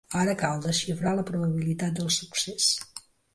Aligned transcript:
Ara 0.19 0.33
cal 0.43 0.63
desxifrar 0.63 1.13
la 1.19 1.25
probabilitat 1.27 2.01
del 2.01 2.11
succés. 2.17 2.73